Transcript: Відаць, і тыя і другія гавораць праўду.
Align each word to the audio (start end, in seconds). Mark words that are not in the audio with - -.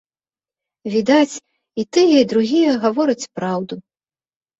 Відаць, 0.93 1.35
і 1.83 1.85
тыя 1.97 2.15
і 2.21 2.23
другія 2.31 2.71
гавораць 2.87 3.29
праўду. 3.41 3.79